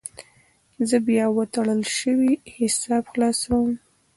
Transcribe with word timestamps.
زه 0.89 0.97
بیا 1.07 1.25
وتړل 1.37 1.81
شوی 1.97 2.33
حساب 2.57 3.03
خلاصوم. 3.11 3.71